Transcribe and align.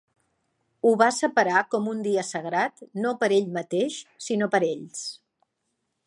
Ho 0.89 0.93
va 1.01 1.09
separar 1.17 1.59
com 1.73 1.89
un 1.91 1.99
dia 2.07 2.23
sagrat 2.29 2.81
no 3.03 3.11
per 3.23 3.29
ell 3.35 3.51
mateix, 3.59 4.01
sinó 4.29 4.49
per 4.55 4.61
ells. 4.69 5.05